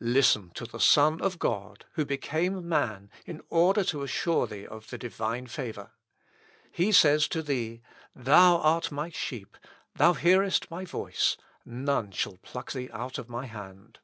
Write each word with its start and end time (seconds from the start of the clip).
Listen 0.00 0.48
to 0.54 0.64
the 0.64 0.80
Son 0.80 1.20
of 1.20 1.38
God, 1.38 1.84
who 1.96 2.06
became 2.06 2.66
man 2.66 3.10
in 3.26 3.42
order 3.50 3.84
to 3.84 4.02
assure 4.02 4.46
thee 4.46 4.66
of 4.66 4.88
the 4.88 4.96
Divine 4.96 5.46
favour. 5.46 5.90
He 6.72 6.90
says 6.92 7.28
to 7.28 7.42
thee, 7.42 7.82
'Thou 8.14 8.56
art 8.62 8.90
my 8.90 9.10
sheep; 9.10 9.58
thou 9.94 10.14
hearest 10.14 10.70
my 10.70 10.86
voice; 10.86 11.36
none 11.66 12.10
shall 12.10 12.38
pluck 12.38 12.72
thee 12.72 12.88
out 12.90 13.18
of 13.18 13.28
my 13.28 13.44
hand.'" 13.44 13.98